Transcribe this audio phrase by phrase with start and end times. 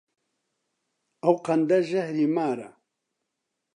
[1.23, 2.69] ئەو قەندە ژەهری مارە